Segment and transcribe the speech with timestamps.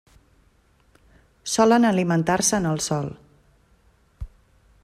[1.55, 3.15] Solen alimentar-se en el sòl.